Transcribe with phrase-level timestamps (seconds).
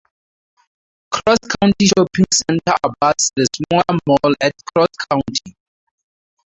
[1.13, 5.55] Cross County Shopping Center abuts the smaller Mall at Cross County.